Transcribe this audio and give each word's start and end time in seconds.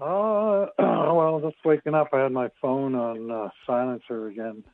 Uh, 0.00 0.66
well, 0.78 1.40
just 1.40 1.64
waking 1.64 1.94
up. 1.94 2.08
I 2.12 2.24
had 2.24 2.32
my 2.32 2.50
phone 2.60 2.94
on 2.94 3.30
uh, 3.30 3.48
silencer 3.66 4.28
again 4.28 4.64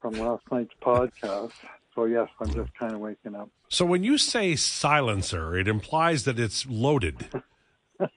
from 0.00 0.14
last 0.14 0.42
night's 0.50 0.74
podcast. 0.82 1.52
So 1.94 2.06
yes, 2.06 2.28
I'm 2.40 2.52
just 2.52 2.74
kind 2.74 2.92
of 2.92 3.00
waking 3.00 3.34
up. 3.34 3.48
So 3.68 3.84
when 3.84 4.02
you 4.02 4.18
say 4.18 4.56
silencer, 4.56 5.56
it 5.56 5.68
implies 5.68 6.24
that 6.24 6.38
it's 6.38 6.66
loaded. 6.66 7.28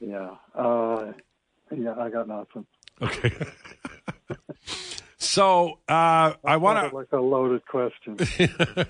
yeah. 0.00 0.36
Uh, 0.54 1.12
yeah, 1.74 1.94
I 1.98 2.10
got 2.10 2.28
nothing. 2.28 2.66
Okay. 3.00 3.32
so 5.18 5.78
uh, 5.88 6.34
I 6.44 6.56
want 6.58 6.90
to 6.90 6.96
like 6.96 7.12
a 7.12 7.20
loaded 7.20 7.66
question. 7.66 8.18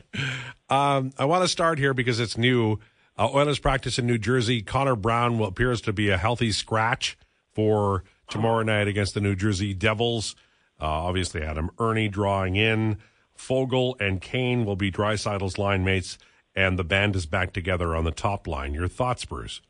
um, 0.69 1.13
I 1.17 1.25
want 1.25 1.45
to 1.45 1.49
start 1.49 1.79
here 1.79 1.95
because 1.95 2.21
it's 2.21 2.37
new. 2.37 2.79
Uh, 3.19 3.31
Oilers 3.33 3.59
practice 3.59 3.99
in 3.99 4.07
New 4.07 4.19
Jersey. 4.19 4.61
Connor 4.61 4.97
Brown 4.97 5.39
will, 5.39 5.47
appears 5.47 5.81
to 5.83 5.93
be 5.93 6.11
a 6.11 6.19
healthy 6.19 6.53
scratch 6.53 7.17
for 7.55 8.05
tomorrow 8.29 8.63
night 8.63 8.89
against 8.89 9.15
the 9.15 9.21
New 9.21 9.35
Jersey 9.35 9.73
Devils. 9.73 10.37
Uh, 10.81 10.85
obviously, 10.85 11.43
Adam 11.43 11.71
Erne 11.81 12.11
drawing 12.11 12.57
in. 12.57 12.99
Foegele 13.37 13.99
and 14.01 14.21
Kane 14.21 14.65
will 14.65 14.77
be 14.77 14.91
Draisaitl's 14.91 15.59
line 15.59 15.85
mates, 15.85 16.19
and 16.55 16.79
the 16.79 16.85
band 16.85 17.17
is 17.17 17.27
back 17.27 17.53
together 17.53 17.97
on 17.97 18.05
the 18.05 18.11
top 18.11 18.47
line. 18.47 18.75
Your 18.75 18.89
thoughts, 18.89 19.25
Bruce? 19.25 19.61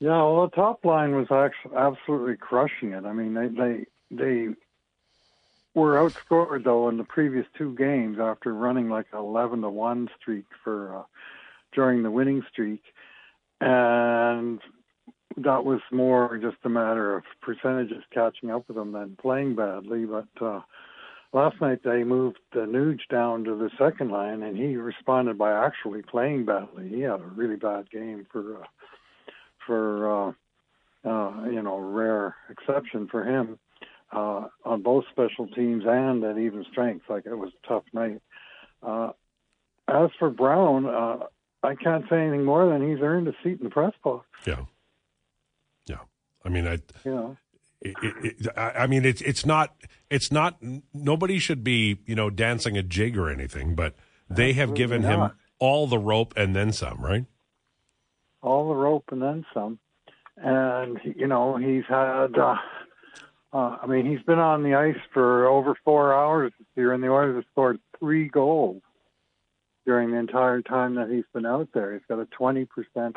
Yeah, 0.00 0.22
well, 0.22 0.48
the 0.48 0.56
top 0.56 0.84
line 0.84 1.14
was 1.14 1.26
actually 1.30 1.76
absolutely 1.76 2.36
crushing 2.36 2.92
it. 2.92 3.04
I 3.04 3.12
mean, 3.12 3.34
they 3.34 3.48
they 3.48 3.86
they 4.10 4.54
were 5.74 5.96
outscored 5.96 6.64
though 6.64 6.88
in 6.88 6.98
the 6.98 7.04
previous 7.04 7.46
two 7.56 7.74
games 7.74 8.18
after 8.20 8.54
running 8.54 8.88
like 8.88 9.06
an 9.12 9.18
eleven 9.18 9.62
to 9.62 9.70
one 9.70 10.08
streak 10.20 10.44
for 10.62 10.98
uh, 10.98 11.02
during 11.72 12.02
the 12.02 12.10
winning 12.10 12.42
streak, 12.50 12.82
and 13.60 14.60
that 15.36 15.64
was 15.64 15.80
more 15.92 16.38
just 16.38 16.56
a 16.64 16.68
matter 16.68 17.16
of 17.16 17.24
percentages 17.42 18.02
catching 18.12 18.50
up 18.50 18.66
with 18.68 18.76
them 18.76 18.92
than 18.92 19.16
playing 19.20 19.54
badly. 19.54 20.04
But 20.04 20.44
uh, 20.44 20.60
last 21.32 21.60
night 21.60 21.80
they 21.84 22.04
moved 22.04 22.38
the 22.52 22.60
Nuge 22.60 23.08
down 23.10 23.44
to 23.44 23.54
the 23.56 23.70
second 23.78 24.10
line, 24.10 24.42
and 24.42 24.56
he 24.56 24.76
responded 24.76 25.38
by 25.38 25.52
actually 25.52 26.02
playing 26.02 26.44
badly. 26.44 26.88
He 26.88 27.00
had 27.00 27.20
a 27.20 27.30
really 27.34 27.56
bad 27.56 27.90
game 27.90 28.26
for 28.32 28.62
uh, 28.62 28.66
for 29.66 30.10
uh, 30.10 30.32
uh, 31.04 31.44
you 31.48 31.62
know 31.62 31.78
rare 31.78 32.34
exception 32.50 33.08
for 33.10 33.24
him 33.24 33.58
uh, 34.12 34.46
on 34.64 34.82
both 34.82 35.04
special 35.10 35.46
teams 35.48 35.84
and 35.86 36.24
at 36.24 36.38
even 36.38 36.64
strength. 36.70 37.04
Like 37.08 37.26
it 37.26 37.34
was 37.34 37.50
a 37.64 37.68
tough 37.68 37.84
night. 37.92 38.20
Uh, 38.82 39.10
as 39.88 40.10
for 40.18 40.30
Brown, 40.30 40.86
uh, 40.86 41.18
I 41.62 41.74
can't 41.74 42.04
say 42.08 42.20
anything 42.20 42.44
more 42.44 42.68
than 42.68 42.88
he's 42.88 43.02
earned 43.02 43.28
a 43.28 43.32
seat 43.42 43.58
in 43.58 43.64
the 43.64 43.70
press 43.70 43.92
box. 44.02 44.26
Yeah. 44.46 44.64
Yeah. 45.86 45.98
I 46.44 46.48
mean, 46.48 46.66
I, 46.66 46.78
you 47.04 47.14
know, 47.14 47.36
it, 47.80 47.96
it, 48.02 48.36
it, 48.40 48.48
I 48.56 48.86
mean, 48.86 49.04
it's 49.04 49.20
it's 49.22 49.46
not 49.46 49.74
it's 50.10 50.32
not 50.32 50.58
nobody 50.92 51.38
should 51.38 51.62
be 51.62 51.98
you 52.06 52.14
know 52.14 52.28
dancing 52.28 52.76
a 52.76 52.82
jig 52.82 53.16
or 53.16 53.30
anything, 53.30 53.74
but 53.74 53.94
they 54.28 54.52
have 54.54 54.74
given 54.74 55.02
not. 55.02 55.30
him 55.30 55.38
all 55.58 55.86
the 55.86 55.98
rope 55.98 56.34
and 56.36 56.56
then 56.56 56.72
some, 56.72 57.00
right? 57.00 57.24
All 58.42 58.68
the 58.68 58.74
rope 58.74 59.04
and 59.10 59.22
then 59.22 59.46
some, 59.54 59.78
and 60.36 60.98
you 61.04 61.26
know 61.26 61.56
he's 61.56 61.84
had. 61.88 62.36
Uh, 62.36 62.56
uh, 63.50 63.78
I 63.80 63.86
mean, 63.86 64.04
he's 64.04 64.22
been 64.22 64.38
on 64.38 64.62
the 64.62 64.74
ice 64.74 64.98
for 65.14 65.46
over 65.46 65.74
four 65.82 66.12
hours 66.12 66.52
this 66.58 66.66
year, 66.76 66.92
and 66.92 67.02
the 67.02 67.08
Oilers 67.08 67.36
have 67.36 67.44
scored 67.50 67.80
three 67.98 68.28
goals 68.28 68.82
during 69.88 70.10
the 70.12 70.18
entire 70.18 70.60
time 70.60 70.94
that 70.96 71.08
he's 71.08 71.24
been 71.32 71.46
out 71.46 71.68
there. 71.72 71.94
He's 71.94 72.02
got 72.08 72.20
a 72.20 72.26
20% 72.26 72.68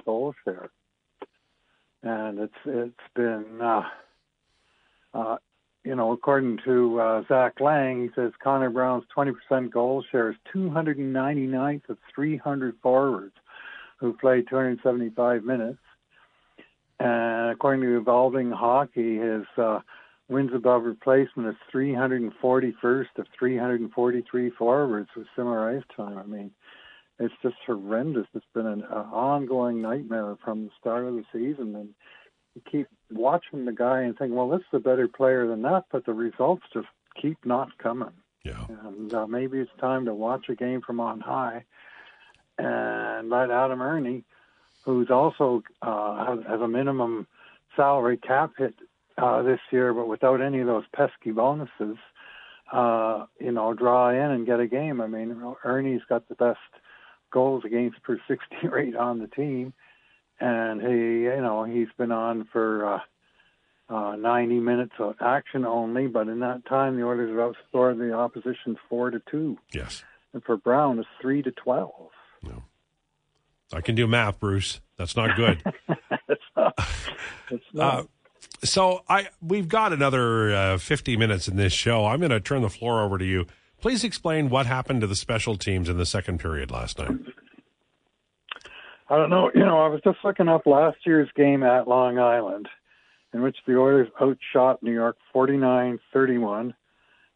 goal 0.06 0.34
share 0.46 0.72
and 2.04 2.40
it's 2.40 2.54
it's 2.66 2.94
been 3.16 3.46
uh, 3.62 3.84
uh, 5.14 5.38
you 5.84 5.96
know 5.96 6.12
according 6.12 6.60
to 6.66 7.00
uh, 7.00 7.24
Zach 7.28 7.60
Laing, 7.60 8.04
he 8.04 8.10
says 8.16 8.32
Connor 8.44 8.70
Brown's 8.70 9.06
20% 9.16 9.72
goal 9.72 10.04
share 10.12 10.32
is 10.32 10.38
299th 10.54 11.90
of 11.90 11.98
300 12.14 12.76
forwards 12.82 13.36
who 14.00 14.14
played 14.14 14.48
275 14.50 15.44
minutes, 15.44 15.78
and 17.00 17.52
according 17.52 17.82
to 17.82 17.98
Evolving 17.98 18.52
Hockey, 18.52 19.18
his 19.18 19.44
uh, 19.58 19.80
wins 20.28 20.52
above 20.56 20.84
replacement 20.84 21.50
is 21.50 21.56
341st 21.74 23.06
of 23.18 23.28
343 23.38 24.50
forwards 24.52 25.10
with 25.16 25.28
similar 25.36 25.78
ice 25.78 25.84
time. 25.96 26.18
I 26.18 26.24
mean, 26.24 26.52
it's 27.22 27.34
just 27.44 27.56
horrendous. 27.66 28.28
It's 28.34 28.46
been 28.54 28.66
an 28.66 28.84
uh, 28.84 29.06
ongoing 29.12 29.82
nightmare 29.82 30.36
from 30.44 30.66
the 30.66 30.72
start 30.80 31.06
of 31.06 31.14
the 31.14 31.24
season, 31.32 31.76
and 31.76 31.90
you 32.56 32.62
keep 32.70 32.88
watching 33.12 33.66
the 33.66 33.72
guy 33.72 34.02
and 34.02 34.18
thinking, 34.18 34.36
well, 34.36 34.50
this 34.50 34.62
is 34.62 34.74
a 34.74 34.80
better 34.80 35.08
player 35.08 35.48
than 35.48 35.62
that, 35.62 35.86
but 35.92 36.06
the 36.06 36.14
results 36.14 36.64
just 36.74 36.88
keep 37.22 37.38
not 37.46 37.78
coming. 37.78 38.12
Yeah. 38.44 38.66
And 38.88 39.14
uh, 39.14 39.28
maybe 39.28 39.60
it's 39.60 39.72
time 39.80 40.06
to 40.06 40.16
watch 40.16 40.50
a 40.50 40.56
game 40.56 40.82
from 40.82 41.00
on 41.00 41.20
high 41.20 41.64
and 42.58 43.30
let 43.30 43.52
Adam 43.52 43.82
Erne, 43.82 44.24
who's 44.84 45.12
also 45.12 45.62
uh, 45.82 46.26
has, 46.26 46.40
has 46.48 46.60
a 46.60 46.68
minimum 46.68 47.28
salary 47.76 48.18
cap 48.18 48.54
hit 48.58 48.74
uh, 49.18 49.44
this 49.44 49.60
year, 49.72 49.94
but 49.94 50.08
without 50.08 50.42
any 50.42 50.60
of 50.60 50.68
those 50.68 50.86
pesky 50.96 51.32
bonuses, 51.32 51.98
uh, 52.74 53.26
you 53.40 53.52
know, 53.52 53.74
draw 53.74 54.10
in 54.10 54.32
and 54.32 54.48
get 54.48 54.60
a 54.60 54.68
game. 54.68 55.02
I 55.02 55.08
mean, 55.08 55.40
Erne's 55.64 56.02
got 56.10 56.28
the 56.28 56.36
best 56.36 56.60
goals 57.32 57.64
against 57.66 58.02
per 58.04 58.20
60 58.28 58.68
rate 58.68 58.96
on 58.96 59.20
the 59.20 59.28
team, 59.28 59.74
and 60.40 60.82
he, 60.82 61.24
you 61.24 61.42
know, 61.42 61.64
he's 61.64 61.88
been 61.98 62.12
on 62.12 62.48
for 62.52 62.96
uh, 62.96 63.00
uh, 63.94 64.16
90 64.16 64.60
minutes 64.60 64.94
of 65.00 65.16
action 65.22 65.66
only, 65.66 66.08
but 66.08 66.28
in 66.28 66.40
that 66.40 66.66
time 66.66 66.98
the 66.98 67.04
Oilers 67.06 67.30
have 67.30 67.56
outscored 67.74 67.98
the 67.98 68.14
opposition 68.14 68.78
four 68.90 69.12
to 69.12 69.22
two. 69.30 69.58
Yes, 69.74 70.04
and 70.34 70.44
for 70.44 70.58
Brown 70.58 71.00
it's 71.00 71.08
three 71.22 71.42
to 71.42 71.52
twelve. 71.52 72.12
No. 72.44 72.64
I 73.74 73.82
can 73.82 73.96
do 73.96 74.06
math, 74.08 74.40
Bruce. 74.40 74.82
That's 74.98 75.16
not 75.16 75.36
good. 75.36 75.64
it's 76.28 76.42
not. 76.56 76.74
It's 77.50 77.64
not. 77.74 78.00
Uh, 78.00 78.04
so 78.64 79.04
I 79.08 79.28
we've 79.42 79.68
got 79.68 79.94
another 79.94 80.54
uh, 80.54 80.78
50 80.78 81.18
minutes 81.18 81.48
in 81.48 81.56
this 81.56 81.74
show. 81.74 82.06
I'm 82.06 82.20
going 82.20 82.32
to 82.32 82.40
turn 82.40 82.62
the 82.62 82.70
floor 82.70 83.02
over 83.02 83.18
to 83.18 83.26
you. 83.26 83.46
Please 83.82 84.04
explain 84.04 84.50
what 84.50 84.68
happened 84.68 85.02
to 85.02 85.08
the 85.08 85.16
special 85.16 85.58
teams 85.58 85.90
in 85.90 85.98
the 85.98 86.06
second 86.06 86.40
period 86.40 86.70
last 86.70 87.00
night. 87.00 87.18
I 89.10 89.18
don't 89.18 89.30
know. 89.30 89.52
You 89.54 89.66
know, 89.66 89.80
I 89.80 89.88
was 89.88 90.00
just 90.04 90.20
looking 90.24 90.48
up 90.48 90.66
last 90.66 90.98
year's 91.06 91.30
game 91.36 91.64
at 91.64 91.88
Long 91.88 92.18
Island, 92.20 92.70
in 93.34 93.42
which 93.42 93.58
the 93.66 93.78
Oilers 93.78 94.08
outshot 94.22 94.82
New 94.84 94.94
York 94.94 95.18
49-31. 95.36 96.74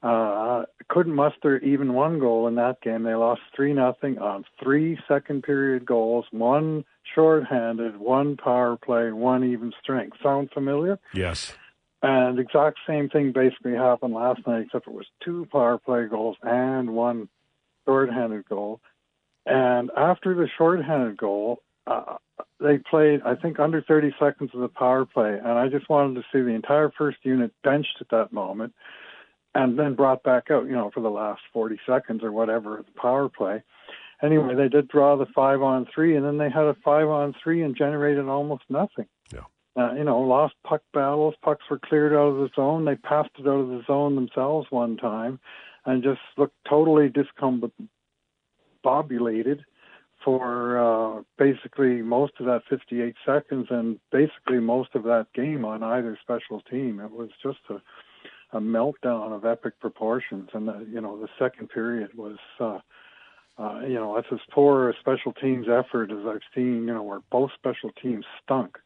Uh, 0.03 0.65
couldn't 0.87 1.15
muster 1.15 1.57
even 1.59 1.93
one 1.93 2.19
goal 2.19 2.47
in 2.47 2.55
that 2.55 2.79
game. 2.81 3.01
They 3.01 3.15
lost 3.15 3.41
three 3.55 3.73
nothing 3.73 4.19
on 4.19 4.45
three 4.61 4.99
second 5.07 5.41
period 5.41 5.83
goals, 5.83 6.25
one 6.29 6.85
shorthanded, 7.15 7.97
one 7.97 8.37
power 8.37 8.77
play, 8.77 9.11
one 9.11 9.43
even 9.43 9.73
strength. 9.81 10.17
Sound 10.21 10.51
familiar? 10.53 10.99
Yes. 11.13 11.53
And 12.05 12.37
exact 12.37 12.77
same 12.87 13.09
thing 13.09 13.31
basically 13.31 13.73
happened 13.73 14.13
last 14.13 14.45
night, 14.45 14.65
except 14.67 14.87
it 14.87 14.93
was 14.93 15.07
two 15.23 15.47
power 15.51 15.79
play 15.79 16.05
goals 16.05 16.37
and 16.43 16.91
one 16.91 17.29
shorthanded 17.87 18.47
goal. 18.47 18.79
And 19.47 19.89
after 19.97 20.35
the 20.35 20.47
shorthanded 20.55 21.17
goal, 21.17 21.63
uh, 21.87 22.17
they 22.59 22.77
played, 22.77 23.21
I 23.25 23.33
think, 23.33 23.59
under 23.59 23.81
30 23.81 24.13
seconds 24.19 24.51
of 24.53 24.61
the 24.61 24.67
power 24.67 25.05
play. 25.05 25.35
And 25.35 25.57
I 25.57 25.67
just 25.67 25.89
wanted 25.89 26.21
to 26.21 26.27
see 26.31 26.43
the 26.43 26.53
entire 26.53 26.91
first 26.95 27.17
unit 27.23 27.51
benched 27.63 27.97
at 27.99 28.09
that 28.09 28.31
moment 28.31 28.75
and 29.55 29.79
then 29.79 29.95
brought 29.95 30.21
back 30.21 30.51
out, 30.51 30.65
you 30.65 30.73
know, 30.73 30.91
for 30.93 31.01
the 31.01 31.09
last 31.09 31.41
40 31.53 31.79
seconds 31.87 32.23
or 32.23 32.31
whatever 32.31 32.77
of 32.77 32.85
the 32.85 33.01
power 33.01 33.29
play. 33.29 33.63
Anyway, 34.21 34.53
they 34.53 34.69
did 34.69 34.89
draw 34.89 35.17
the 35.17 35.25
five 35.33 35.63
on 35.63 35.87
three, 35.93 36.15
and 36.15 36.23
then 36.23 36.37
they 36.37 36.51
had 36.51 36.65
a 36.65 36.75
five 36.85 37.07
on 37.07 37.33
three 37.43 37.63
and 37.63 37.75
generated 37.75 38.27
almost 38.27 38.63
nothing. 38.69 39.07
Yeah 39.33 39.41
uh, 39.77 39.93
you 39.93 40.03
know, 40.03 40.19
lost 40.21 40.55
puck 40.63 40.81
battles. 40.93 41.35
Pucks 41.41 41.63
were 41.69 41.79
cleared 41.79 42.13
out 42.13 42.27
of 42.27 42.37
the 42.37 42.49
zone. 42.55 42.85
They 42.85 42.95
passed 42.95 43.31
it 43.37 43.47
out 43.47 43.59
of 43.59 43.67
the 43.67 43.83
zone 43.85 44.15
themselves 44.15 44.67
one 44.69 44.97
time, 44.97 45.39
and 45.85 46.03
just 46.03 46.21
looked 46.37 46.55
totally 46.67 47.09
discombobulated 47.09 49.59
for 50.23 50.79
uh, 50.79 51.21
basically 51.37 52.01
most 52.01 52.33
of 52.39 52.45
that 52.45 52.61
58 52.69 53.15
seconds 53.25 53.67
and 53.69 53.99
basically 54.11 54.59
most 54.59 54.95
of 54.95 55.03
that 55.03 55.27
game 55.35 55.65
on 55.65 55.83
either 55.83 56.17
special 56.21 56.61
team. 56.61 56.99
It 56.99 57.11
was 57.11 57.29
just 57.43 57.59
a, 57.69 57.81
a 58.57 58.61
meltdown 58.61 59.33
of 59.33 59.45
epic 59.45 59.79
proportions, 59.81 60.49
and 60.53 60.69
the, 60.69 60.87
you 60.89 61.01
know 61.01 61.19
the 61.19 61.27
second 61.37 61.69
period 61.69 62.11
was. 62.15 62.37
Uh, 62.59 62.79
uh, 63.57 63.79
you 63.87 63.93
know, 63.93 64.13
that's 64.13 64.27
as 64.33 64.41
poor 64.51 64.89
a 64.89 64.93
special 64.99 65.31
teams 65.31 65.67
effort 65.69 66.11
as 66.11 66.25
I've 66.27 66.41
seen, 66.53 66.87
you 66.87 66.93
know, 66.93 67.03
where 67.03 67.21
both 67.31 67.51
special 67.57 67.89
teams 68.01 68.25
stunk 68.43 68.77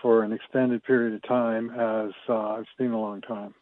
for 0.00 0.22
an 0.22 0.32
extended 0.32 0.82
period 0.84 1.14
of 1.14 1.22
time 1.22 1.70
as 1.70 2.12
uh, 2.28 2.34
I've 2.34 2.66
seen 2.78 2.92
a 2.92 3.00
long 3.00 3.20
time. 3.20 3.54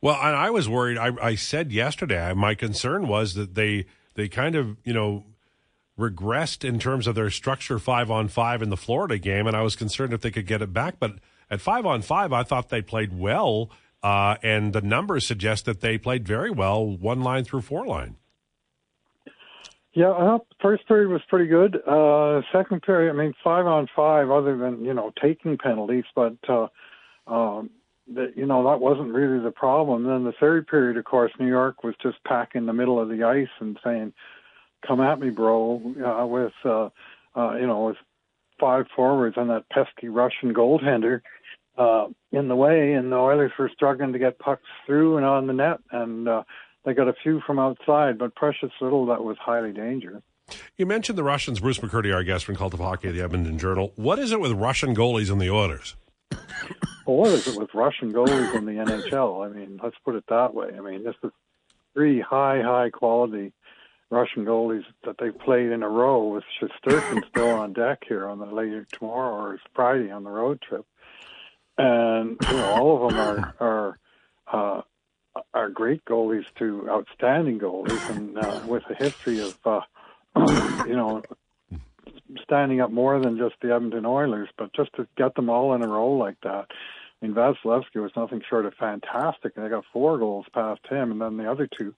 Well, 0.00 0.16
and 0.16 0.36
I 0.36 0.50
was 0.50 0.68
worried. 0.68 0.98
I, 0.98 1.12
I 1.20 1.34
said 1.34 1.72
yesterday 1.72 2.32
my 2.34 2.54
concern 2.54 3.08
was 3.08 3.34
that 3.34 3.54
they 3.54 3.86
they 4.14 4.28
kind 4.28 4.54
of 4.54 4.76
you 4.84 4.92
know 4.92 5.24
regressed 5.98 6.62
in 6.62 6.78
terms 6.78 7.06
of 7.06 7.14
their 7.14 7.30
structure 7.30 7.78
five 7.78 8.10
on 8.10 8.28
five 8.28 8.62
in 8.62 8.70
the 8.70 8.76
Florida 8.76 9.18
game, 9.18 9.46
and 9.46 9.56
I 9.56 9.62
was 9.62 9.76
concerned 9.76 10.12
if 10.12 10.20
they 10.20 10.30
could 10.30 10.46
get 10.46 10.60
it 10.60 10.72
back. 10.72 10.96
But 10.98 11.18
at 11.50 11.60
five 11.60 11.86
on 11.86 12.02
five, 12.02 12.32
I 12.32 12.42
thought 12.42 12.68
they 12.68 12.82
played 12.82 13.18
well, 13.18 13.70
uh, 14.02 14.36
and 14.42 14.72
the 14.72 14.82
numbers 14.82 15.26
suggest 15.26 15.64
that 15.64 15.80
they 15.80 15.96
played 15.96 16.26
very 16.26 16.50
well, 16.50 16.84
one 16.86 17.22
line 17.22 17.44
through 17.44 17.62
four 17.62 17.86
line. 17.86 18.16
Yeah, 19.94 20.10
uh, 20.10 20.38
first 20.60 20.88
period 20.88 21.08
was 21.08 21.22
pretty 21.28 21.46
good. 21.46 21.76
Uh, 21.86 22.42
second 22.52 22.82
period, 22.82 23.14
I 23.14 23.16
mean, 23.16 23.32
five 23.44 23.64
on 23.66 23.88
five, 23.94 24.28
other 24.28 24.56
than 24.56 24.84
you 24.84 24.92
know 24.92 25.12
taking 25.22 25.56
penalties, 25.56 26.04
but 26.16 26.36
uh, 26.48 26.66
um, 27.28 27.70
that 28.12 28.36
you 28.36 28.44
know 28.44 28.68
that 28.68 28.80
wasn't 28.80 29.14
really 29.14 29.42
the 29.42 29.52
problem. 29.52 30.02
Then 30.02 30.24
the 30.24 30.34
third 30.40 30.66
period, 30.66 30.96
of 30.96 31.04
course, 31.04 31.30
New 31.38 31.46
York 31.46 31.84
was 31.84 31.94
just 32.02 32.22
packing 32.24 32.66
the 32.66 32.72
middle 32.72 33.00
of 33.00 33.08
the 33.08 33.22
ice 33.22 33.48
and 33.60 33.78
saying, 33.84 34.12
"Come 34.84 35.00
at 35.00 35.20
me, 35.20 35.30
bro," 35.30 35.80
uh, 36.04 36.26
with 36.26 36.52
uh, 36.64 36.88
uh, 37.36 37.54
you 37.54 37.66
know 37.68 37.86
with 37.86 37.96
five 38.58 38.86
forwards 38.96 39.36
and 39.38 39.48
that 39.50 39.68
pesky 39.70 40.08
Russian 40.08 40.52
goaltender 40.52 41.20
uh, 41.78 42.08
in 42.32 42.48
the 42.48 42.56
way, 42.56 42.94
and 42.94 43.12
the 43.12 43.16
Oilers 43.16 43.52
were 43.56 43.70
struggling 43.72 44.12
to 44.12 44.18
get 44.18 44.40
pucks 44.40 44.62
through 44.86 45.18
and 45.18 45.26
on 45.26 45.46
the 45.46 45.52
net, 45.52 45.78
and 45.92 46.28
uh, 46.28 46.42
they 46.84 46.94
got 46.94 47.08
a 47.08 47.14
few 47.22 47.40
from 47.46 47.58
outside, 47.58 48.18
but 48.18 48.34
precious 48.34 48.70
little 48.80 49.06
that 49.06 49.24
was 49.24 49.36
highly 49.38 49.72
dangerous. 49.72 50.22
You 50.76 50.86
mentioned 50.86 51.16
the 51.16 51.24
Russians. 51.24 51.60
Bruce 51.60 51.78
McCurdy, 51.78 52.14
our 52.14 52.22
guest 52.22 52.44
from 52.44 52.56
Cult 52.56 52.74
of 52.74 52.80
Hockey, 52.80 53.10
the 53.10 53.22
Edmonton 53.22 53.58
Journal. 53.58 53.92
What 53.96 54.18
is 54.18 54.32
it 54.32 54.40
with 54.40 54.52
Russian 54.52 54.94
goalies 54.94 55.30
in 55.30 55.38
the 55.38 55.50
Oilers? 55.50 55.96
well, 57.06 57.16
what 57.16 57.30
is 57.30 57.46
it 57.46 57.58
with 57.58 57.72
Russian 57.74 58.12
goalies 58.12 58.54
in 58.54 58.66
the 58.66 58.72
NHL? 58.72 59.46
I 59.46 59.48
mean, 59.48 59.80
let's 59.82 59.96
put 60.04 60.14
it 60.14 60.24
that 60.28 60.54
way. 60.54 60.70
I 60.76 60.80
mean, 60.80 61.04
this 61.04 61.14
is 61.22 61.30
three 61.94 62.20
high, 62.20 62.60
high 62.60 62.90
quality 62.90 63.52
Russian 64.10 64.44
goalies 64.44 64.84
that 65.04 65.16
they've 65.18 65.36
played 65.36 65.70
in 65.70 65.82
a 65.82 65.88
row 65.88 66.28
with 66.28 66.44
Shesterkin 66.60 67.26
still 67.30 67.50
on 67.50 67.72
deck 67.72 68.02
here 68.06 68.28
on 68.28 68.38
the 68.38 68.46
later 68.46 68.86
tomorrow 68.92 69.34
or 69.34 69.60
Friday 69.74 70.10
on 70.10 70.24
the 70.24 70.30
road 70.30 70.60
trip. 70.60 70.86
And 71.76 72.36
you 72.42 72.56
know, 72.56 72.66
all 72.74 73.06
of 73.06 73.10
them 73.10 73.20
are 73.20 73.54
are 73.58 73.98
uh, 74.52 74.82
are 75.64 75.70
great 75.70 76.04
goalies 76.04 76.44
to 76.58 76.86
outstanding 76.90 77.58
goalies, 77.58 78.10
and 78.14 78.38
uh, 78.38 78.60
with 78.68 78.82
a 78.90 78.94
history 78.94 79.40
of 79.40 79.58
uh, 79.64 79.80
you 80.86 80.94
know 80.94 81.22
standing 82.42 82.80
up 82.80 82.90
more 82.90 83.18
than 83.18 83.38
just 83.38 83.54
the 83.62 83.74
Edmonton 83.74 84.04
Oilers, 84.04 84.50
but 84.58 84.74
just 84.74 84.92
to 84.96 85.06
get 85.16 85.34
them 85.34 85.48
all 85.48 85.74
in 85.74 85.82
a 85.82 85.88
row 85.88 86.10
like 86.12 86.36
that. 86.42 86.66
I 86.70 87.26
mean, 87.26 87.34
Vasilevskiy 87.34 88.02
was 88.02 88.10
nothing 88.16 88.42
short 88.48 88.66
of 88.66 88.74
fantastic, 88.74 89.52
and 89.56 89.64
they 89.64 89.70
got 89.70 89.84
four 89.92 90.18
goals 90.18 90.46
past 90.52 90.80
him, 90.88 91.10
and 91.12 91.20
then 91.20 91.38
the 91.38 91.50
other 91.50 91.66
two, 91.66 91.94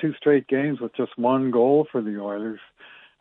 two 0.00 0.14
straight 0.14 0.46
games 0.46 0.80
with 0.80 0.94
just 0.94 1.18
one 1.18 1.50
goal 1.50 1.88
for 1.90 2.00
the 2.00 2.20
Oilers 2.20 2.60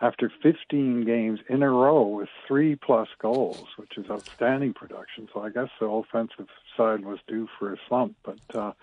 after 0.02 0.32
15 0.44 1.06
games 1.06 1.40
in 1.50 1.64
a 1.64 1.70
row 1.70 2.04
with 2.04 2.30
three 2.48 2.76
plus 2.76 3.08
goals, 3.20 3.66
which 3.78 3.98
is 3.98 4.10
outstanding 4.12 4.74
production. 4.74 5.28
So 5.34 5.42
I 5.42 5.50
guess 5.50 5.70
the 5.80 5.88
offensive 5.88 6.48
side 6.78 7.04
was 7.04 7.20
due 7.28 7.48
for 7.58 7.74
a 7.74 7.78
slump, 7.88 8.16
but. 8.24 8.56
uh 8.56 8.74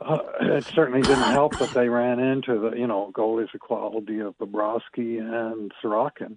uh, 0.00 0.18
it 0.40 0.64
certainly 0.64 1.02
didn't 1.02 1.24
help 1.24 1.58
that 1.58 1.70
they 1.70 1.88
ran 1.88 2.18
into 2.18 2.58
the 2.58 2.76
you 2.76 2.86
know 2.86 3.10
goalies 3.14 3.54
equality 3.54 4.20
of 4.20 4.36
Bobrovsky 4.38 5.18
and 5.18 5.72
Sorokin 5.82 6.36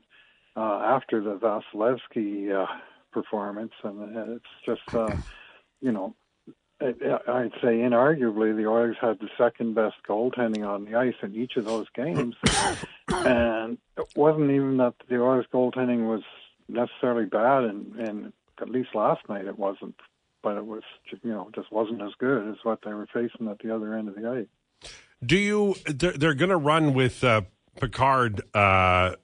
uh, 0.56 0.82
after 0.84 1.22
the 1.22 1.36
Vasilevskiy 1.36 2.56
uh, 2.56 2.68
performance, 3.12 3.74
and 3.84 4.18
it's 4.36 4.46
just 4.66 4.96
uh, 4.96 5.16
you 5.82 5.92
know 5.92 6.16
I'd 6.82 7.52
say 7.62 7.80
inarguably 7.80 8.56
the 8.56 8.68
Oilers 8.68 8.96
had 9.02 9.20
the 9.20 9.30
second 9.38 9.76
best 9.76 9.98
goaltending 10.08 10.66
on 10.66 10.86
the 10.86 10.96
ice 10.96 11.16
in 11.22 11.36
each 11.36 11.58
of 11.58 11.66
those 11.66 11.88
games, 11.94 12.36
and 13.10 13.78
it 13.98 14.08
wasn't 14.16 14.52
even 14.52 14.78
that 14.78 14.94
the 15.10 15.22
Oilers 15.22 15.46
goaltending 15.54 16.08
was 16.08 16.22
necessarily 16.70 17.26
bad, 17.26 17.66
and, 17.66 17.96
and 17.96 18.34
at 18.62 18.70
least 18.70 18.96
last 18.96 19.28
night 19.28 19.46
it 19.46 19.60
wasn't 19.60 19.96
but 20.44 20.58
it 20.58 20.66
was 20.66 20.84
you 21.10 21.32
know 21.32 21.50
just 21.54 21.72
wasn't 21.72 22.02
as 22.02 22.12
good 22.18 22.48
as 22.50 22.56
what 22.64 22.80
they 22.86 22.94
were 22.94 23.08
facing 23.14 23.48
at 23.48 23.60
the 23.60 23.74
other 23.74 23.94
end 23.96 24.08
of 24.08 24.16
the 24.16 24.28
ice. 24.30 24.92
Do 25.24 25.38
you? 25.38 25.76
They're, 25.86 26.14
they're 26.14 26.34
going 26.34 26.50
to 26.50 26.58
run 26.58 26.94
with 26.94 27.24
uh, 27.24 27.42
Pickard 27.80 28.42
uh, 28.54 29.16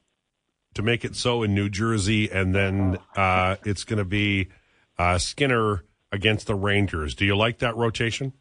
to 0.74 0.82
make 0.82 1.06
it 1.06 1.16
so 1.16 1.44
in 1.44 1.56
New 1.56 1.70
Jersey, 1.70 2.30
and 2.30 2.54
then 2.54 2.98
uh, 3.16 3.56
it's 3.66 3.84
going 3.84 4.00
to 4.00 4.06
be 4.06 4.50
uh, 4.98 5.18
Skinner 5.18 5.84
against 6.12 6.48
the 6.48 6.56
Rangers. 6.56 7.16
Do 7.16 7.26
you 7.26 7.36
like 7.36 7.60
that 7.60 7.76
rotation? 7.76 8.34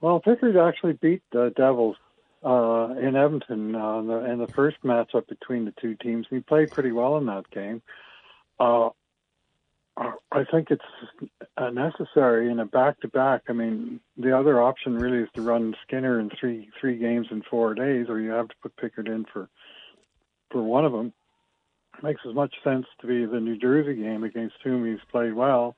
Well, 0.00 0.20
Pickard 0.20 0.56
actually 0.56 0.94
beat 0.94 1.22
the 1.32 1.52
Devils 1.56 1.96
uh, 2.44 2.94
in 3.00 3.16
Edmonton 3.16 3.74
uh, 3.74 3.98
in, 3.98 4.06
the, 4.06 4.30
in 4.32 4.38
the 4.38 4.48
first 4.48 4.76
matchup 4.84 5.26
between 5.28 5.64
the 5.64 5.74
two 5.80 5.94
teams. 5.96 6.26
He 6.28 6.40
played 6.40 6.70
pretty 6.70 6.92
well 6.92 7.16
in 7.16 7.26
that 7.26 7.50
game. 7.50 7.82
Uh, 8.60 8.90
I 9.96 10.44
think 10.50 10.68
it's 10.70 10.82
necessary 11.72 12.50
in 12.50 12.58
a 12.58 12.66
back-to-back. 12.66 13.42
I 13.48 13.52
mean, 13.52 14.00
the 14.16 14.36
other 14.36 14.60
option 14.60 14.96
really 14.96 15.18
is 15.18 15.28
to 15.34 15.42
run 15.42 15.76
Skinner 15.86 16.18
in 16.18 16.30
three 16.30 16.68
three 16.80 16.98
games 16.98 17.28
in 17.30 17.42
four 17.48 17.74
days, 17.74 18.06
or 18.08 18.18
you 18.18 18.30
have 18.30 18.48
to 18.48 18.54
put 18.60 18.76
Pickard 18.76 19.06
in 19.06 19.24
for 19.32 19.48
for 20.50 20.62
one 20.62 20.84
of 20.84 20.92
them. 20.92 21.12
It 21.98 22.02
makes 22.02 22.22
as 22.28 22.34
much 22.34 22.54
sense 22.64 22.86
to 23.00 23.06
be 23.06 23.24
the 23.24 23.38
New 23.38 23.56
Jersey 23.56 23.94
game 23.94 24.24
against 24.24 24.56
whom 24.64 24.84
he's 24.84 25.04
played 25.12 25.34
well, 25.34 25.76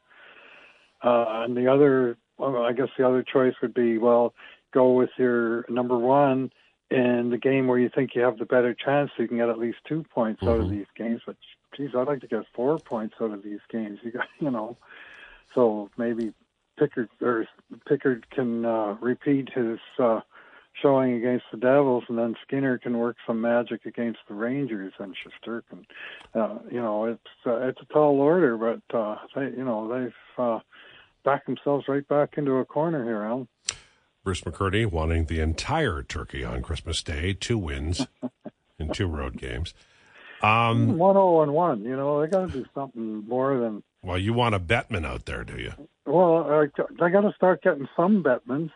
uh, 1.02 1.44
and 1.44 1.54
the 1.54 1.70
other. 1.70 2.16
Well, 2.38 2.64
I 2.64 2.72
guess 2.72 2.88
the 2.96 3.06
other 3.06 3.22
choice 3.22 3.54
would 3.60 3.74
be 3.74 3.98
well, 3.98 4.34
go 4.72 4.92
with 4.92 5.10
your 5.18 5.64
number 5.68 5.98
one 5.98 6.50
in 6.90 7.30
the 7.30 7.38
game 7.38 7.66
where 7.66 7.78
you 7.78 7.90
think 7.94 8.14
you 8.14 8.22
have 8.22 8.38
the 8.38 8.44
better 8.44 8.74
chance, 8.74 9.10
so 9.16 9.22
you 9.22 9.28
can 9.28 9.38
get 9.38 9.48
at 9.48 9.58
least 9.58 9.78
two 9.86 10.04
points 10.14 10.40
mm-hmm. 10.40 10.50
out 10.50 10.60
of 10.60 10.66
mm-hmm. 10.66 10.78
these 10.78 10.86
games. 10.96 11.20
But 11.26 11.36
geez, 11.76 11.90
I'd 11.96 12.06
like 12.06 12.20
to 12.20 12.26
get 12.26 12.44
four 12.54 12.78
points 12.78 13.14
out 13.20 13.32
of 13.32 13.42
these 13.42 13.60
games. 13.70 13.98
You 14.02 14.12
got, 14.12 14.26
you 14.40 14.50
know, 14.50 14.76
so 15.54 15.90
maybe 15.96 16.32
Pickard 16.78 17.08
or 17.20 17.46
Pickard 17.86 18.28
can 18.30 18.64
uh, 18.64 18.96
repeat 19.00 19.50
his 19.52 19.78
uh, 19.98 20.20
showing 20.80 21.14
against 21.14 21.46
the 21.50 21.58
Devils, 21.58 22.04
and 22.08 22.18
then 22.18 22.34
Skinner 22.46 22.78
can 22.78 22.98
work 22.98 23.16
some 23.26 23.40
magic 23.40 23.86
against 23.86 24.20
the 24.28 24.34
Rangers 24.34 24.92
and 24.98 25.14
Shesterkin. 25.14 25.84
Uh, 26.34 26.58
you 26.70 26.80
know, 26.80 27.04
it's 27.06 27.46
uh, 27.46 27.66
it's 27.68 27.80
a 27.80 27.92
tall 27.92 28.20
order, 28.20 28.56
but 28.56 28.96
uh, 28.96 29.16
they, 29.34 29.56
you 29.56 29.64
know, 29.64 29.88
they've 29.88 30.14
uh, 30.38 30.60
backed 31.24 31.46
themselves 31.46 31.86
right 31.88 32.06
back 32.08 32.34
into 32.36 32.52
a 32.52 32.64
corner 32.64 33.04
here, 33.04 33.22
Alan. 33.22 33.48
Bruce 34.22 34.40
McCurdy 34.40 34.90
wanting 34.90 35.26
the 35.26 35.40
entire 35.40 36.02
turkey 36.02 36.44
on 36.44 36.60
Christmas 36.60 37.02
Day, 37.02 37.32
two 37.32 37.56
wins 37.56 38.06
in 38.78 38.90
two 38.90 39.06
road 39.06 39.36
games. 39.38 39.72
Um, 40.42 40.98
one 40.98 41.14
zero 41.14 41.38
oh 41.38 41.42
and 41.42 41.52
one. 41.52 41.82
You 41.82 41.96
know, 41.96 42.20
they 42.20 42.28
got 42.28 42.46
to 42.46 42.52
do 42.52 42.66
something 42.74 43.26
more 43.26 43.58
than. 43.58 43.82
Well, 44.02 44.18
you 44.18 44.32
want 44.32 44.54
a 44.54 44.60
Bettman 44.60 45.06
out 45.06 45.24
there, 45.24 45.44
do 45.44 45.60
you? 45.60 45.72
Well, 46.04 46.48
I, 46.48 47.04
I 47.04 47.10
got 47.10 47.22
to 47.22 47.32
start 47.34 47.62
getting 47.62 47.88
some 47.96 48.22
Bettmans. 48.22 48.70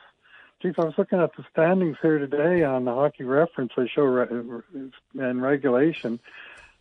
Geez, 0.63 0.75
I 0.79 0.85
was 0.85 0.95
looking 0.99 1.21
at 1.21 1.35
the 1.37 1.45
standings 1.51 1.97
here 2.03 2.19
today 2.19 2.65
on 2.65 2.85
the 2.85 2.93
Hockey 2.93 3.25
Reference. 3.25 3.73
They 3.77 3.89
show 3.89 4.03
re- 4.03 4.51
in 5.15 5.41
regulation. 5.41 6.21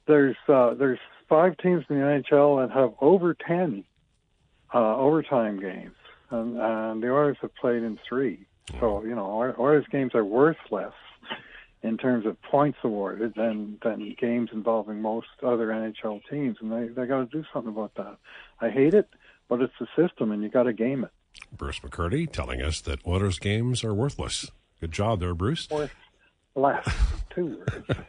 There's 0.06 0.38
uh, 0.48 0.74
there's 0.74 1.00
five 1.28 1.58
teams 1.58 1.86
in 1.90 2.00
the 2.00 2.06
NHL 2.06 2.68
that 2.68 2.74
have 2.74 2.94
over 3.00 3.34
ten 3.34 3.84
uh, 4.74 4.98
overtime 4.98 5.60
games, 5.60 5.96
and, 6.30 6.58
and 6.60 7.04
the 7.04 7.10
Oilers 7.10 7.38
have 7.42 7.56
played 7.56 7.84
in 7.84 8.00
three. 8.08 8.46
So 8.80 9.04
you 9.04 9.16
know, 9.16 9.56
Oilers 9.58 9.86
games 9.92 10.14
are 10.14 10.26
worth 10.26 10.58
less 10.72 10.94
in 11.82 11.98
terms 11.98 12.26
of 12.26 12.42
points 12.42 12.78
awarded 12.84 13.34
than 13.36 13.78
than 13.84 14.16
games 14.20 14.50
involving 14.52 15.02
most 15.02 15.28
other 15.44 15.68
NHL 15.68 16.22
teams, 16.30 16.58
and 16.62 16.72
they 16.72 16.88
they 16.88 17.08
got 17.08 17.20
to 17.20 17.26
do 17.26 17.44
something 17.54 17.72
about 17.72 17.96
that. 17.96 18.18
I 18.60 18.70
hate 18.70 18.94
it, 18.94 19.08
but 19.48 19.62
it's 19.62 19.74
the 19.80 19.88
system, 19.96 20.32
and 20.32 20.44
you 20.44 20.50
got 20.50 20.64
to 20.64 20.74
game 20.74 21.04
it. 21.04 21.12
Bruce 21.56 21.80
McCurdy 21.80 22.30
telling 22.30 22.62
us 22.62 22.82
that 22.82 23.06
Oilers 23.06 23.40
games 23.40 23.84
are 23.84 23.94
worthless. 23.94 24.52
Good 24.80 24.92
job 24.92 25.20
there, 25.20 25.34
Bruce. 25.34 25.70
Worth 25.70 25.94
less, 26.56 26.88
two 27.30 27.58
words. 27.58 28.00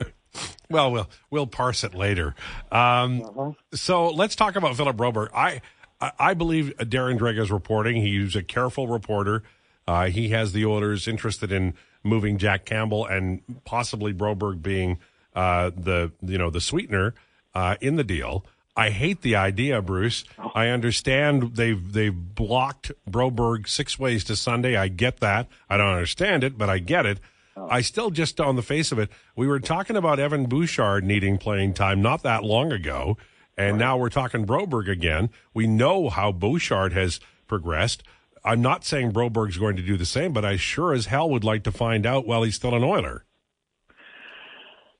well, 0.70 0.92
we'll 0.92 1.10
we'll 1.30 1.46
parse 1.46 1.84
it 1.84 1.94
later. 1.94 2.34
Um, 2.70 3.22
uh-huh. 3.22 3.52
So 3.74 4.08
let's 4.08 4.36
talk 4.36 4.56
about 4.56 4.76
Philip 4.76 4.96
Broberg. 4.96 5.28
I 5.34 5.60
I 6.00 6.34
believe 6.34 6.74
Darren 6.78 7.18
Dreger's 7.18 7.50
reporting. 7.50 7.96
He's 7.96 8.36
a 8.36 8.42
careful 8.42 8.86
reporter. 8.88 9.42
Uh, 9.86 10.06
he 10.06 10.30
has 10.30 10.52
the 10.52 10.66
Oilers 10.66 11.06
interested 11.06 11.52
in 11.52 11.74
moving 12.06 12.38
Jack 12.38 12.64
Campbell 12.64 13.06
and 13.06 13.42
possibly 13.64 14.12
Broberg 14.14 14.62
being 14.62 14.98
uh, 15.34 15.70
the 15.76 16.12
you 16.22 16.38
know 16.38 16.50
the 16.50 16.60
sweetener 16.60 17.14
uh, 17.54 17.76
in 17.80 17.96
the 17.96 18.04
deal. 18.04 18.44
I 18.76 18.90
hate 18.90 19.22
the 19.22 19.36
idea, 19.36 19.80
Bruce. 19.80 20.24
I 20.54 20.68
understand 20.68 21.56
they've 21.56 21.92
they've 21.92 22.14
blocked 22.14 22.92
Broberg 23.08 23.68
six 23.68 23.98
ways 23.98 24.24
to 24.24 24.36
Sunday. 24.36 24.76
I 24.76 24.88
get 24.88 25.20
that. 25.20 25.48
I 25.68 25.76
don't 25.76 25.88
understand 25.88 26.44
it, 26.44 26.58
but 26.58 26.68
I 26.68 26.78
get 26.78 27.06
it. 27.06 27.18
I 27.56 27.80
still 27.80 28.10
just 28.10 28.38
on 28.38 28.56
the 28.56 28.62
face 28.62 28.92
of 28.92 28.98
it, 28.98 29.08
we 29.34 29.46
were 29.46 29.60
talking 29.60 29.96
about 29.96 30.20
Evan 30.20 30.44
Bouchard 30.44 31.04
needing 31.04 31.38
playing 31.38 31.72
time 31.72 32.02
not 32.02 32.22
that 32.22 32.44
long 32.44 32.70
ago, 32.70 33.16
and 33.56 33.78
now 33.78 33.96
we're 33.96 34.10
talking 34.10 34.44
Broberg 34.44 34.90
again. 34.90 35.30
We 35.54 35.66
know 35.66 36.10
how 36.10 36.32
Bouchard 36.32 36.92
has 36.92 37.18
progressed. 37.46 38.02
I'm 38.46 38.62
not 38.62 38.84
saying 38.84 39.10
Broberg's 39.10 39.58
going 39.58 39.74
to 39.74 39.82
do 39.82 39.96
the 39.96 40.06
same, 40.06 40.32
but 40.32 40.44
I 40.44 40.56
sure 40.56 40.92
as 40.92 41.06
hell 41.06 41.28
would 41.30 41.42
like 41.42 41.64
to 41.64 41.72
find 41.72 42.06
out 42.06 42.28
while 42.28 42.44
he's 42.44 42.54
still 42.54 42.76
an 42.76 42.84
Oiler. 42.84 43.24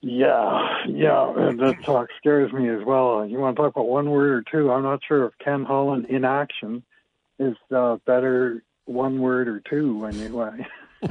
Yeah, 0.00 0.84
yeah, 0.88 1.32
that 1.36 1.76
talk 1.84 2.08
scares 2.18 2.52
me 2.52 2.68
as 2.68 2.84
well. 2.84 3.24
You 3.24 3.38
want 3.38 3.56
to 3.56 3.62
talk 3.62 3.74
about 3.74 3.86
one 3.86 4.10
word 4.10 4.30
or 4.30 4.42
two? 4.42 4.72
I'm 4.72 4.82
not 4.82 5.00
sure 5.06 5.26
if 5.26 5.32
Ken 5.38 5.64
Holland 5.64 6.06
in 6.06 6.24
action 6.24 6.82
is 7.38 7.56
uh, 7.74 7.96
better 8.04 8.62
one 8.84 9.20
word 9.20 9.48
or 9.48 9.60
two 9.60 10.04
anyway. 10.06 10.66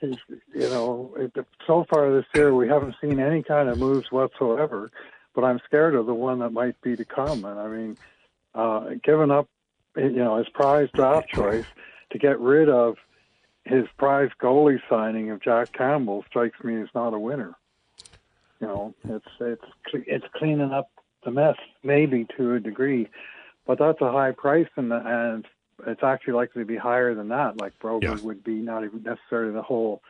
you 0.00 0.16
know, 0.54 1.14
it, 1.18 1.32
so 1.66 1.84
far 1.92 2.12
this 2.12 2.26
year 2.34 2.54
we 2.54 2.66
haven't 2.68 2.96
seen 3.00 3.20
any 3.20 3.42
kind 3.42 3.68
of 3.68 3.78
moves 3.78 4.10
whatsoever. 4.10 4.90
But 5.34 5.44
I'm 5.44 5.60
scared 5.64 5.94
of 5.94 6.06
the 6.06 6.14
one 6.14 6.40
that 6.40 6.50
might 6.50 6.80
be 6.82 6.96
to 6.96 7.04
come. 7.04 7.44
And 7.44 7.58
I 7.58 7.68
mean, 7.68 7.96
uh, 8.54 8.90
giving 9.02 9.30
up, 9.30 9.48
you 9.96 10.10
know, 10.10 10.38
his 10.38 10.48
prize 10.48 10.88
draft 10.94 11.28
choice 11.28 11.66
to 12.10 12.18
get 12.18 12.38
rid 12.40 12.68
of 12.68 12.96
his 13.64 13.84
prize 13.96 14.30
goalie 14.40 14.80
signing 14.88 15.30
of 15.30 15.40
Jack 15.40 15.72
Campbell 15.72 16.24
strikes 16.28 16.62
me 16.64 16.80
as 16.80 16.88
not 16.94 17.14
a 17.14 17.18
winner. 17.18 17.54
You 18.60 18.68
know, 18.68 18.94
it's 19.08 19.26
it's 19.40 19.64
it's 19.92 20.24
cleaning 20.34 20.72
up 20.72 20.90
the 21.24 21.30
mess, 21.30 21.56
maybe 21.82 22.26
to 22.36 22.54
a 22.54 22.60
degree, 22.60 23.08
but 23.66 23.78
that's 23.78 24.00
a 24.00 24.10
high 24.10 24.32
price, 24.32 24.68
and 24.76 24.92
and 24.92 25.46
it's 25.86 26.02
actually 26.02 26.34
likely 26.34 26.62
to 26.62 26.66
be 26.66 26.76
higher 26.76 27.14
than 27.14 27.28
that. 27.28 27.60
Like 27.60 27.78
Broberg 27.80 28.02
yeah. 28.02 28.24
would 28.24 28.44
be 28.44 28.54
not 28.54 28.84
even 28.84 29.02
necessarily 29.02 29.52
the 29.52 29.62
whole 29.62 30.02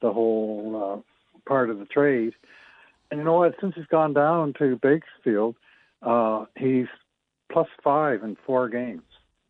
the 0.00 0.12
whole 0.12 1.02
uh, 1.04 1.48
part 1.48 1.70
of 1.70 1.78
the 1.78 1.84
trade. 1.84 2.34
And 3.10 3.18
you 3.18 3.24
know 3.24 3.38
what? 3.38 3.54
Since 3.60 3.74
he's 3.74 3.86
gone 3.86 4.14
down 4.14 4.54
to 4.58 4.76
Bakersfield, 4.76 5.56
uh, 6.02 6.46
he's 6.56 6.86
plus 7.50 7.68
five 7.82 8.22
in 8.22 8.36
four 8.46 8.68
games. 8.68 9.02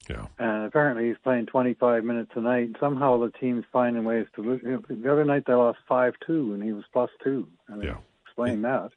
Yeah. 0.09 0.27
And 0.39 0.65
apparently 0.65 1.09
he's 1.09 1.19
playing 1.23 1.47
25 1.47 2.05
minutes 2.05 2.33
a 2.35 2.41
night. 2.41 2.71
Somehow 2.81 3.19
the 3.19 3.31
team's 3.39 3.65
finding 3.73 4.05
ways 4.05 4.27
to 4.35 4.43
lose. 4.43 4.61
You 4.65 4.71
know, 4.73 4.83
the 4.89 5.13
other 5.13 5.25
night 5.25 5.45
they 5.47 5.55
lost 5.55 5.79
5 5.89 6.15
2, 6.27 6.55
and 6.55 6.63
he 6.63 6.73
was 6.73 6.85
plus 6.93 7.11
two. 7.23 7.47
And 7.69 7.83
yeah. 7.83 7.99
explain 8.27 8.63
that. 8.63 8.91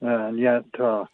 And 0.00 0.38
yet, 0.38 0.64
uh, 0.78 1.04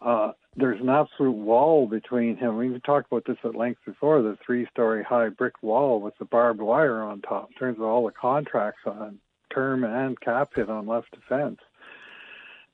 uh, 0.00 0.32
there's 0.56 0.80
an 0.80 0.88
absolute 0.88 1.36
wall 1.36 1.86
between 1.86 2.36
him. 2.36 2.56
We've 2.56 2.82
talked 2.82 3.12
about 3.12 3.24
this 3.26 3.36
at 3.44 3.54
length 3.54 3.80
before 3.84 4.22
the 4.22 4.38
three 4.44 4.66
story 4.72 5.04
high 5.04 5.28
brick 5.28 5.62
wall 5.62 6.00
with 6.00 6.16
the 6.18 6.24
barbed 6.24 6.60
wire 6.60 7.02
on 7.02 7.20
top. 7.20 7.50
In 7.50 7.58
terms 7.58 7.78
of 7.78 7.84
all 7.84 8.06
the 8.06 8.12
contracts 8.12 8.80
on 8.86 9.18
term 9.52 9.84
and 9.84 10.18
cap 10.20 10.50
hit 10.54 10.70
on 10.70 10.86
left 10.86 11.10
defense. 11.12 11.58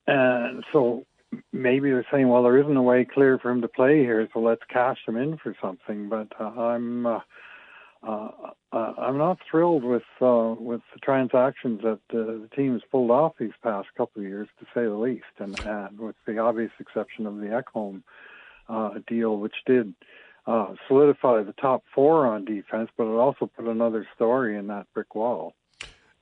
And 0.06 0.62
so 0.72 1.04
maybe 1.52 1.90
they're 1.90 2.06
saying, 2.10 2.28
well, 2.28 2.42
there 2.42 2.58
isn't 2.58 2.76
a 2.76 2.82
way 2.82 3.04
clear 3.04 3.38
for 3.38 3.50
him 3.50 3.62
to 3.62 3.68
play 3.68 3.98
here, 3.98 4.28
so 4.32 4.40
let's 4.40 4.62
cash 4.68 4.98
him 5.06 5.16
in 5.16 5.38
for 5.38 5.54
something. 5.60 6.08
But 6.08 6.28
uh, 6.40 6.44
I'm 6.44 7.06
uh, 7.06 7.20
uh, 8.06 8.28
uh, 8.72 8.92
I'm 8.98 9.18
not 9.18 9.38
thrilled 9.50 9.84
with 9.84 10.02
uh, 10.20 10.54
with 10.58 10.82
the 10.92 11.00
transactions 11.02 11.80
that 11.82 12.00
uh, 12.10 12.40
the 12.42 12.48
team 12.54 12.72
has 12.72 12.82
pulled 12.90 13.10
off 13.10 13.32
these 13.38 13.52
past 13.62 13.88
couple 13.96 14.22
of 14.22 14.28
years, 14.28 14.48
to 14.60 14.66
say 14.66 14.84
the 14.84 14.94
least, 14.94 15.24
and, 15.38 15.58
and 15.60 15.98
with 15.98 16.16
the 16.26 16.38
obvious 16.38 16.72
exception 16.78 17.26
of 17.26 17.36
the 17.38 17.46
Ekholm 17.46 18.02
uh, 18.68 18.98
deal, 19.06 19.38
which 19.38 19.54
did 19.64 19.94
uh, 20.46 20.74
solidify 20.86 21.42
the 21.42 21.54
top 21.54 21.82
four 21.94 22.26
on 22.26 22.44
defense, 22.44 22.90
but 22.96 23.04
it 23.04 23.16
also 23.16 23.46
put 23.46 23.66
another 23.66 24.06
story 24.14 24.56
in 24.56 24.68
that 24.68 24.86
brick 24.94 25.14
wall. 25.14 25.54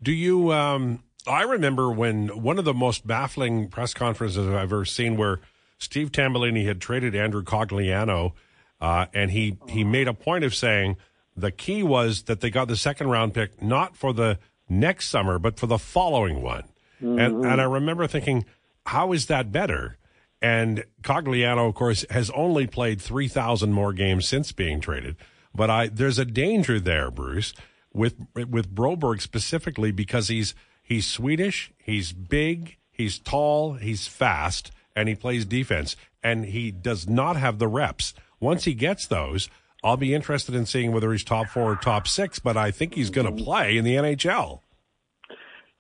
Do 0.03 0.13
you? 0.13 0.53
Um 0.53 1.03
I 1.27 1.43
remember 1.43 1.91
when 1.91 2.43
one 2.43 2.59
of 2.59 2.65
the 2.65 2.75
most 2.75 3.07
baffling 3.07 3.69
press 3.69 3.95
conferences 3.95 4.47
I've 4.47 4.55
ever 4.55 4.85
seen 4.85 5.17
where 5.17 5.41
Steve 5.79 6.13
Tambellini 6.13 6.67
had 6.67 6.81
traded 6.81 7.15
Andrew 7.15 7.43
Cogliano, 7.43 8.33
uh, 8.81 9.07
and 9.15 9.31
he, 9.31 9.59
he 9.69 9.85
made 9.85 10.07
a 10.07 10.15
point 10.15 10.45
of 10.45 10.55
saying 10.55 10.97
the 11.37 11.51
key 11.51 11.83
was 11.83 12.25
that 12.25 12.41
they 12.41 12.51
got 12.51 12.69
the 12.69 12.77
second 12.77 13.09
round 13.09 13.33
pick 13.33 13.63
not 13.63 13.97
for 13.97 14.13
the 14.13 14.39
next 14.69 15.09
summer, 15.09 15.39
but 15.39 15.59
for 15.59 15.67
the 15.67 15.79
following 15.79 16.43
one. 16.43 16.65
Mm-hmm. 17.03 17.19
And, 17.19 17.45
and 17.45 17.61
I 17.61 17.65
remember 17.65 18.07
thinking, 18.07 18.45
how 18.87 19.13
is 19.13 19.27
that 19.27 19.51
better? 19.51 19.97
And 20.43 20.85
Cogliano, 21.03 21.69
of 21.69 21.75
course, 21.75 22.05
has 22.11 22.29
only 22.31 22.67
played 22.67 23.01
3,000 23.01 23.73
more 23.73 23.95
games 23.95 24.29
since 24.29 24.53
being 24.53 24.81
traded. 24.81 25.17
But 25.55 25.71
I, 25.71 25.87
there's 25.89 26.19
a 26.19 26.25
danger 26.27 26.79
there, 26.79 27.11
Bruce, 27.11 27.55
with, 27.95 28.17
with 28.35 28.75
Broberg 28.75 29.23
specifically 29.23 29.91
because 29.91 30.29
he's– 30.29 30.55
He's 30.85 31.07
Swedish. 31.07 31.73
He's 31.79 32.13
big. 32.13 32.77
He's 32.93 33.19
tall. 33.19 33.73
He's 33.73 34.07
fast, 34.07 34.71
and 34.95 35.09
he 35.09 35.15
plays 35.15 35.47
defense. 35.47 35.97
And 36.23 36.45
he 36.45 36.71
does 36.71 37.09
not 37.09 37.37
have 37.37 37.59
the 37.59 37.67
reps. 37.67 38.13
Once 38.39 38.65
he 38.65 38.75
gets 38.75 39.07
those, 39.07 39.49
I'll 39.83 39.97
be 39.97 40.15
interested 40.15 40.55
in 40.55 40.67
seeing 40.67 40.93
whether 40.93 41.11
he's 41.11 41.25
top 41.25 41.49
four 41.49 41.73
or 41.73 41.77
top 41.77 42.07
six. 42.07 42.39
But 42.39 42.59
I 42.59 42.71
think 42.71 42.95
he's 42.95 43.11
going 43.11 43.35
to 43.35 43.45
play 43.45 43.79
in 43.79 43.85
the 43.85 43.95
NHL. 43.95 44.61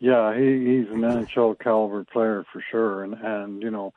Yeah, 0.00 0.34
he, 0.36 0.42
he's 0.42 0.88
an 0.90 1.02
NHL 1.02 1.58
caliber 1.60 2.04
player 2.04 2.44
for 2.50 2.64
sure, 2.70 3.04
and 3.04 3.14
and 3.14 3.62
you 3.62 3.70
know. 3.70 3.92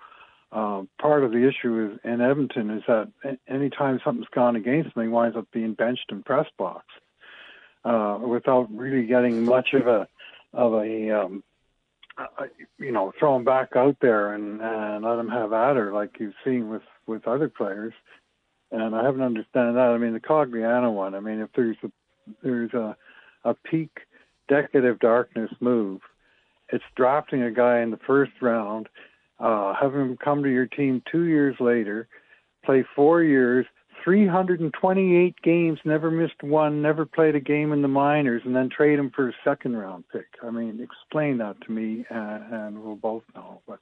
Uh, 0.49 0.83
part 0.97 1.25
of 1.25 1.31
the 1.33 1.45
issue 1.45 1.91
is 1.91 1.99
in 2.05 2.21
Edmonton 2.21 2.69
is 2.69 2.81
that 2.87 3.11
anytime 3.49 3.99
something's 4.01 4.29
gone 4.33 4.55
against 4.55 4.95
him, 4.95 5.03
he 5.03 5.09
winds 5.09 5.35
up 5.35 5.45
being 5.51 5.73
benched 5.73 6.05
in 6.09 6.23
press 6.23 6.45
box 6.57 6.85
uh, 7.83 8.17
without 8.21 8.67
really 8.73 9.05
getting 9.05 9.43
much 9.43 9.73
of 9.73 9.87
a 9.87 10.07
of 10.53 10.73
a 10.73 11.11
um, 11.11 11.43
you 12.79 12.91
know 12.91 13.11
throw 13.19 13.35
him 13.35 13.43
back 13.43 13.75
out 13.75 13.97
there 14.01 14.33
and 14.33 14.61
and 14.61 15.05
let 15.05 15.19
him 15.19 15.29
have 15.29 15.53
at 15.53 15.75
her 15.75 15.93
like 15.93 16.19
you've 16.19 16.33
seen 16.43 16.69
with 16.69 16.83
with 17.05 17.27
other 17.27 17.49
players. 17.49 17.93
And 18.69 18.93
I 18.93 19.03
haven't 19.03 19.21
understood 19.21 19.75
that. 19.75 19.79
I 19.79 19.97
mean, 19.97 20.11
the 20.11 20.19
Cogliano 20.19 20.93
one. 20.93 21.15
I 21.15 21.21
mean, 21.21 21.39
if 21.39 21.49
there's 21.55 21.77
a 21.83 21.91
there's 22.43 22.73
a 22.73 22.95
a 23.43 23.53
peak 23.53 23.91
decade 24.49 24.99
darkness 24.99 25.51
move, 25.59 26.01
it's 26.69 26.83
drafting 26.95 27.43
a 27.43 27.51
guy 27.51 27.79
in 27.79 27.91
the 27.91 27.99
first 28.05 28.33
round, 28.41 28.89
uh, 29.39 29.73
having 29.79 30.01
him 30.01 30.17
come 30.17 30.43
to 30.43 30.49
your 30.49 30.65
team 30.65 31.01
two 31.09 31.23
years 31.23 31.55
later, 31.59 32.07
play 32.65 32.83
four 32.95 33.23
years, 33.23 33.65
328 34.07 35.35
games, 35.43 35.79
never 35.83 36.09
missed 36.09 36.41
one, 36.41 36.81
never 36.81 37.05
played 37.05 37.35
a 37.35 37.41
game 37.41 37.73
in 37.73 37.81
the 37.81 37.89
minors, 37.89 38.41
and 38.45 38.55
then 38.55 38.69
trade 38.69 38.97
him 38.97 39.11
for 39.13 39.27
a 39.27 39.33
second 39.43 39.75
round 39.75 40.05
pick. 40.13 40.27
I 40.41 40.49
mean, 40.49 40.79
explain 40.81 41.39
that 41.39 41.59
to 41.65 41.71
me, 41.73 42.05
uh, 42.09 42.39
and 42.49 42.81
we'll 42.81 42.95
both 42.95 43.23
know. 43.35 43.59
But 43.67 43.79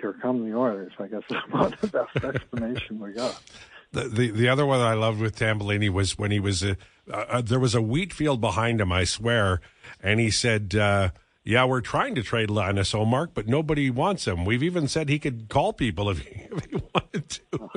here 0.00 0.14
come 0.22 0.48
the 0.48 0.56
Oilers. 0.56 0.92
I 1.00 1.08
guess 1.08 1.22
is 1.30 1.38
about 1.48 1.80
the 1.80 1.88
best 1.88 2.24
explanation 2.24 3.00
we 3.00 3.14
got. 3.14 3.42
The, 3.90 4.04
the 4.04 4.30
the 4.30 4.48
other 4.48 4.64
one 4.64 4.78
I 4.78 4.94
loved 4.94 5.20
with 5.20 5.36
Tambellini 5.36 5.90
was 5.90 6.16
when 6.16 6.30
he 6.30 6.38
was 6.38 6.62
uh, 6.62 6.76
uh, 7.12 7.42
there 7.42 7.58
was 7.58 7.74
a 7.74 7.82
wheat 7.82 8.12
field 8.12 8.40
behind 8.40 8.80
him, 8.80 8.92
I 8.92 9.04
swear, 9.04 9.60
and 10.00 10.20
he 10.20 10.30
said. 10.30 10.76
Uh, 10.76 11.10
yeah, 11.42 11.64
we're 11.64 11.80
trying 11.80 12.14
to 12.16 12.22
trade 12.22 12.50
Linus 12.50 12.92
Omark, 12.92 13.28
but 13.32 13.48
nobody 13.48 13.88
wants 13.88 14.26
him. 14.26 14.44
We've 14.44 14.62
even 14.62 14.86
said 14.86 15.08
he 15.08 15.18
could 15.18 15.48
call 15.48 15.72
people 15.72 16.10
if 16.10 16.18
he, 16.18 16.28
if 16.52 16.66
he 16.66 16.76
wanted 16.94 17.28
to. 17.30 17.70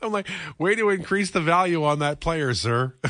I'm 0.02 0.12
like, 0.12 0.28
way 0.58 0.74
to 0.74 0.90
increase 0.90 1.30
the 1.30 1.40
value 1.40 1.84
on 1.84 1.98
that 1.98 2.20
player, 2.20 2.54
sir. 2.54 2.94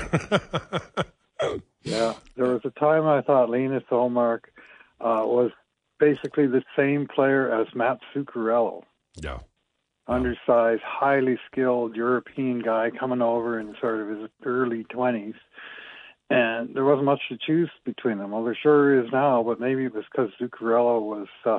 yeah, 1.82 2.14
there 2.37 2.47
was 2.47 2.62
a 2.64 2.70
time 2.70 3.06
I 3.06 3.23
thought 3.23 3.50
Linus 3.50 3.85
Omark 3.90 4.40
uh, 5.00 5.23
was 5.25 5.50
basically 5.99 6.47
the 6.47 6.62
same 6.76 7.06
player 7.06 7.52
as 7.52 7.68
Matt 7.75 7.99
Zuccarello. 8.14 8.82
Yeah. 9.16 9.38
Undersized, 10.09 10.82
highly 10.85 11.38
skilled 11.50 11.94
European 11.94 12.62
guy 12.62 12.90
coming 12.99 13.23
over 13.23 13.61
in 13.61 13.76
sort 13.80 14.00
of 14.00 14.09
his 14.09 14.28
early 14.44 14.85
20s. 14.85 15.35
And 16.30 16.75
there 16.75 16.85
wasn't 16.85 17.06
much 17.06 17.20
to 17.28 17.38
choose 17.44 17.70
between 17.85 18.18
them. 18.18 18.30
Well, 18.30 18.44
there 18.44 18.56
sure 18.61 19.04
is 19.04 19.11
now, 19.12 19.42
but 19.42 19.61
maybe 19.61 19.85
it 19.85 19.94
was 19.94 20.04
because 20.11 20.30
Zuccarello 20.40 21.00
was 21.02 21.28
uh, 21.44 21.59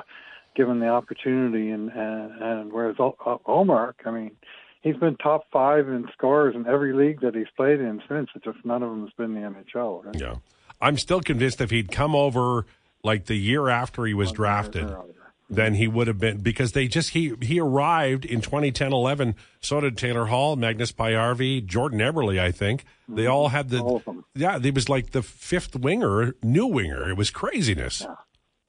given 0.55 0.79
the 0.79 0.87
opportunity, 0.87 1.71
and 1.71 1.89
and, 1.91 2.41
and 2.41 2.73
whereas 2.73 2.95
Omark, 2.95 3.95
I 4.05 4.11
mean, 4.11 4.31
he's 4.81 4.97
been 4.97 5.15
top 5.15 5.45
five 5.51 5.87
in 5.87 6.07
scores 6.13 6.55
in 6.55 6.67
every 6.67 6.93
league 6.93 7.21
that 7.21 7.35
he's 7.35 7.49
played 7.55 7.79
in 7.79 8.01
since. 8.09 8.29
It's 8.35 8.45
just 8.45 8.63
none 8.65 8.83
of 8.83 8.89
them 8.89 9.01
has 9.01 9.13
been 9.13 9.33
the 9.33 9.41
NHL. 9.41 10.05
Right? 10.05 10.15
Yeah, 10.19 10.35
I'm 10.81 10.97
still 10.97 11.21
convinced 11.21 11.61
if 11.61 11.69
he'd 11.69 11.91
come 11.91 12.15
over 12.15 12.65
like 13.03 13.25
the 13.25 13.35
year 13.35 13.69
after 13.69 14.05
he 14.05 14.13
was 14.13 14.29
One 14.29 14.35
drafted. 14.35 14.95
Then 15.49 15.73
he 15.73 15.85
would 15.85 16.07
have 16.07 16.17
been 16.17 16.37
because 16.37 16.71
they 16.71 16.87
just 16.87 17.09
he 17.09 17.33
he 17.41 17.59
arrived 17.59 18.23
in 18.23 18.39
2010-11. 18.39 19.35
So 19.59 19.81
did 19.81 19.97
Taylor 19.97 20.27
Hall, 20.27 20.55
Magnus 20.55 20.93
Paajarvi, 20.93 21.65
Jordan 21.65 21.99
Eberle. 21.99 22.39
I 22.39 22.53
think 22.53 22.85
they 23.09 23.23
mm-hmm. 23.23 23.33
all 23.33 23.49
had 23.49 23.67
the 23.67 23.81
all 23.81 24.01
yeah. 24.33 24.59
He 24.59 24.71
was 24.71 24.87
like 24.87 25.11
the 25.11 25.21
fifth 25.21 25.75
winger, 25.75 26.35
new 26.41 26.67
winger. 26.67 27.09
It 27.09 27.17
was 27.17 27.31
craziness. 27.31 27.99
Yeah, 27.99 28.15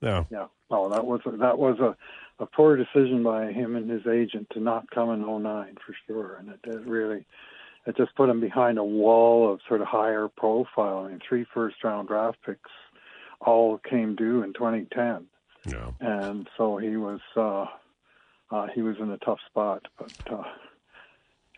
yeah. 0.00 0.24
yeah. 0.28 0.46
Oh, 0.72 0.88
that 0.88 1.04
was 1.04 1.20
that 1.24 1.56
was 1.56 1.78
a 1.78 1.96
a 2.42 2.46
poor 2.46 2.76
decision 2.76 3.22
by 3.22 3.52
him 3.52 3.76
and 3.76 3.88
his 3.88 4.04
agent 4.06 4.48
to 4.52 4.58
not 4.58 4.90
come 4.90 5.10
in 5.10 5.20
09 5.20 5.76
for 5.86 5.94
sure. 6.06 6.36
And 6.36 6.48
it, 6.48 6.58
it 6.64 6.84
really, 6.84 7.24
it 7.86 7.96
just 7.96 8.14
put 8.16 8.28
him 8.28 8.40
behind 8.40 8.78
a 8.78 8.84
wall 8.84 9.52
of 9.52 9.60
sort 9.68 9.80
of 9.80 9.86
higher 9.86 10.26
profile. 10.26 11.04
I 11.06 11.10
mean, 11.10 11.20
three 11.26 11.46
first 11.54 11.76
round 11.84 12.08
draft 12.08 12.38
picks 12.44 12.70
all 13.40 13.78
came 13.78 14.16
due 14.16 14.42
in 14.42 14.52
2010. 14.54 15.26
Yeah. 15.66 15.90
And 16.00 16.48
so 16.58 16.78
he 16.78 16.96
was, 16.96 17.20
uh, 17.36 17.66
uh, 18.50 18.66
he 18.74 18.82
was 18.82 18.96
in 18.98 19.10
a 19.10 19.18
tough 19.18 19.38
spot, 19.48 19.86
but, 19.96 20.12
uh, 20.28 20.42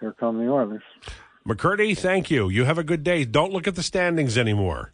here 0.00 0.12
come 0.12 0.36
the 0.38 0.50
Oilers. 0.50 0.82
McCurdy, 1.48 1.96
thank 1.96 2.30
you. 2.30 2.50
You 2.50 2.64
have 2.64 2.76
a 2.76 2.84
good 2.84 3.02
day. 3.02 3.24
Don't 3.24 3.52
look 3.52 3.66
at 3.66 3.74
the 3.74 3.82
standings 3.82 4.36
anymore. 4.36 4.92